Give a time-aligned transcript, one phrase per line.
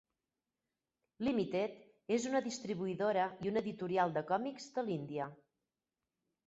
[1.27, 1.75] Limited
[2.17, 5.31] és una distribuïdora i una editorial de còmics de l'Índia.